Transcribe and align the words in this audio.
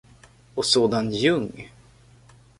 Och 0.55 0.65
sådan 0.65 1.11
ljung! 1.11 1.67